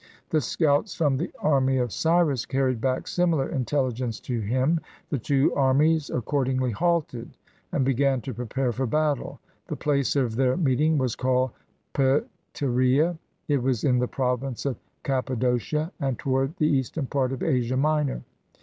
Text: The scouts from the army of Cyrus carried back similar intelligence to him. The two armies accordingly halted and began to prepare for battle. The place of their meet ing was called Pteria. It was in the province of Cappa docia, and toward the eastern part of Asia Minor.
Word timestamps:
The 0.31 0.41
scouts 0.41 0.95
from 0.95 1.15
the 1.17 1.31
army 1.41 1.77
of 1.77 1.93
Cyrus 1.93 2.47
carried 2.47 2.81
back 2.81 3.07
similar 3.07 3.47
intelligence 3.49 4.19
to 4.21 4.39
him. 4.39 4.79
The 5.11 5.19
two 5.19 5.53
armies 5.53 6.09
accordingly 6.09 6.71
halted 6.71 7.37
and 7.71 7.85
began 7.85 8.19
to 8.21 8.33
prepare 8.33 8.71
for 8.71 8.87
battle. 8.87 9.39
The 9.67 9.75
place 9.75 10.15
of 10.15 10.35
their 10.37 10.57
meet 10.57 10.81
ing 10.81 10.97
was 10.97 11.15
called 11.15 11.51
Pteria. 11.93 13.15
It 13.47 13.61
was 13.61 13.83
in 13.83 13.99
the 13.99 14.07
province 14.07 14.65
of 14.65 14.75
Cappa 15.03 15.35
docia, 15.35 15.91
and 15.99 16.17
toward 16.17 16.57
the 16.57 16.65
eastern 16.67 17.05
part 17.05 17.31
of 17.31 17.43
Asia 17.43 17.77
Minor. 17.77 18.23